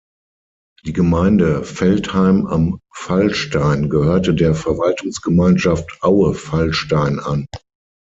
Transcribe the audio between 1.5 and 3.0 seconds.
Veltheim am